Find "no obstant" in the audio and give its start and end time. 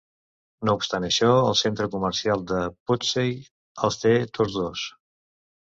0.69-1.05